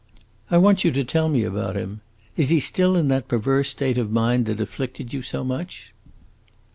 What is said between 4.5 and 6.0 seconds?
afflicted you so much?"